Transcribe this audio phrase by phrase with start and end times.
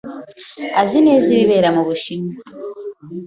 [0.81, 2.33] Azi neza ibibera mu Bushinwa.